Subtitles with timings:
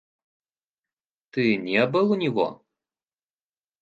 [1.29, 2.65] Ты не был у него?